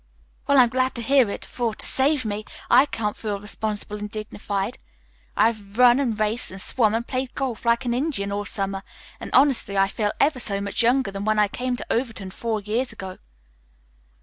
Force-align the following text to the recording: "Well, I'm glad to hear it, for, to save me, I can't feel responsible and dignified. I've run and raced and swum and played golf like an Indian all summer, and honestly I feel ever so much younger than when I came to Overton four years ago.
"Well, 0.47 0.57
I'm 0.57 0.69
glad 0.69 0.95
to 0.95 1.03
hear 1.03 1.29
it, 1.29 1.45
for, 1.45 1.75
to 1.75 1.85
save 1.85 2.25
me, 2.25 2.43
I 2.71 2.87
can't 2.87 3.15
feel 3.15 3.39
responsible 3.39 3.99
and 3.99 4.09
dignified. 4.09 4.79
I've 5.37 5.77
run 5.77 5.99
and 5.99 6.19
raced 6.19 6.49
and 6.49 6.59
swum 6.59 6.95
and 6.95 7.05
played 7.07 7.35
golf 7.35 7.65
like 7.65 7.85
an 7.85 7.93
Indian 7.93 8.31
all 8.31 8.45
summer, 8.45 8.81
and 9.19 9.29
honestly 9.31 9.77
I 9.77 9.87
feel 9.87 10.11
ever 10.19 10.39
so 10.39 10.59
much 10.59 10.81
younger 10.81 11.11
than 11.11 11.23
when 11.23 11.37
I 11.37 11.47
came 11.47 11.75
to 11.75 11.93
Overton 11.93 12.31
four 12.31 12.61
years 12.61 12.91
ago. 12.91 13.19